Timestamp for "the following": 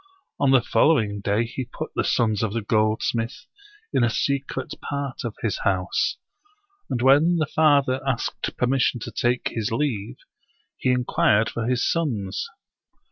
0.49-1.19